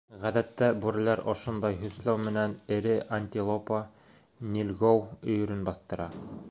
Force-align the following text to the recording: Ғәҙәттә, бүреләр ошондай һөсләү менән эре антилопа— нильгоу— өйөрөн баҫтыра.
Ғәҙәттә, 0.21 0.69
бүреләр 0.85 1.19
ошондай 1.33 1.77
һөсләү 1.83 2.23
менән 2.29 2.57
эре 2.79 2.97
антилопа— 3.19 3.83
нильгоу— 4.57 5.09
өйөрөн 5.31 5.67
баҫтыра. 5.69 6.13